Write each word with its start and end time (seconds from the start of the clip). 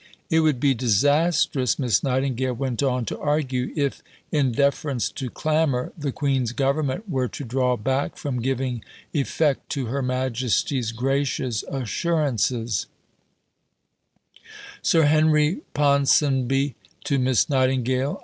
It 0.31 0.39
would 0.39 0.59
be 0.59 0.73
disastrous, 0.73 1.77
Miss 1.77 2.01
Nightingale 2.01 2.55
went 2.55 2.81
on 2.81 3.05
to 3.05 3.19
argue, 3.19 3.71
if, 3.75 4.01
in 4.31 4.51
deference 4.51 5.09
to 5.11 5.29
clamour, 5.29 5.93
the 5.95 6.11
Queen's 6.11 6.53
Government 6.53 7.07
were 7.07 7.27
to 7.27 7.43
draw 7.43 7.77
back 7.77 8.17
from 8.17 8.41
giving 8.41 8.83
effect 9.13 9.69
to 9.73 9.85
Her 9.85 10.01
Majesty's 10.01 10.91
gracious 10.91 11.61
assurances: 11.69 12.87
(_Sir 14.81 15.05
Henry 15.05 15.59
Ponsonby 15.75 16.73
to 17.03 17.19
Miss 17.19 17.47
Nightingale. 17.47 18.19